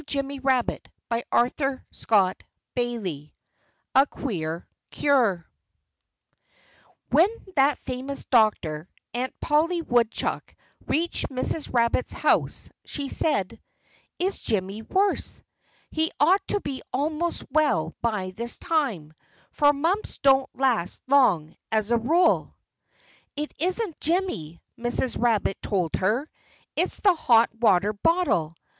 [0.01, 1.47] [Illustration: 20 A Queer
[1.91, 3.29] Cure] 20
[3.93, 5.45] A Queer Cure
[7.11, 10.55] When that famous doctor, Aunt Polly Woodchuck,
[10.87, 11.71] reached Mrs.
[11.71, 13.61] Rabbit's house, she said:
[14.17, 15.43] "Is Jimmy worse?
[15.91, 19.13] He ought to be almost well by this time;
[19.51, 22.55] for mumps don't last long, as a rule."
[23.35, 25.21] "It isn't Jimmy," Mrs.
[25.21, 26.27] Rabbit told her.
[26.75, 28.55] "It's the hot water bottle!